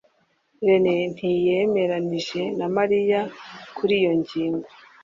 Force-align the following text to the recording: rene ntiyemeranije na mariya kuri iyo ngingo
rene 0.65 0.95
ntiyemeranije 1.13 2.41
na 2.57 2.67
mariya 2.75 3.19
kuri 3.77 3.93
iyo 3.99 4.11
ngingo 4.19 4.67